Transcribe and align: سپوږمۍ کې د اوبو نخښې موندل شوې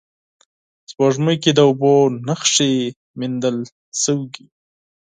سپوږمۍ 0.91 1.35
کې 1.43 1.51
د 1.55 1.59
اوبو 1.67 1.93
نخښې 2.27 2.71
موندل 3.19 3.57
شوې 4.01 4.43